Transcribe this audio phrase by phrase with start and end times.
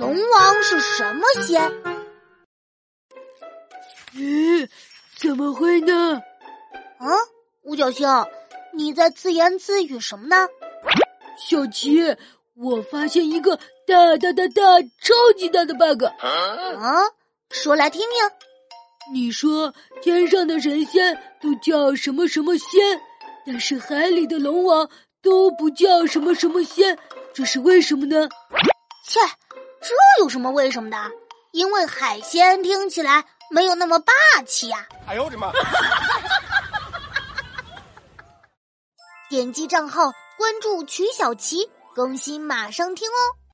[0.00, 1.70] 龙王是什么仙？
[4.14, 4.66] 咦，
[5.18, 6.22] 怎么会呢？
[6.98, 7.06] 啊，
[7.64, 8.08] 五角星，
[8.72, 10.48] 你在自言自语什么呢？
[11.36, 12.16] 小琪，
[12.54, 16.04] 我发现一个大大大大超级大的 bug。
[16.04, 17.02] 啊，
[17.50, 19.12] 说来听听。
[19.12, 22.80] 你说天上的神仙都叫什么什么仙，
[23.44, 24.88] 但是海里的龙王
[25.20, 26.96] 都不叫什么什么仙，
[27.34, 28.30] 这是为什么呢？
[29.06, 29.20] 切，
[29.80, 30.96] 这有什么为什么的？
[31.52, 34.12] 因为海鲜听起来没有那么霸
[34.46, 34.86] 气呀！
[35.08, 35.50] 哎呦我的妈！
[39.28, 43.39] 点击账号关注曲小琪，更新马上听哦。